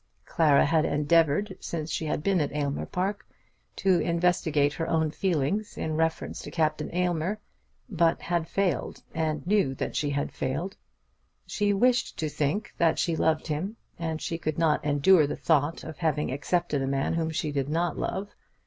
[0.25, 3.23] Clara had endeavoured, since she had been at Aylmer Park,
[3.75, 7.39] to investigate her own feelings in reference to Captain Aylmer;
[7.87, 10.75] but had failed, and knew that she had failed.
[11.45, 15.83] She wished to think that she loved him, as she could not endure the thought
[15.83, 18.31] of having accepted a man whom she did not love.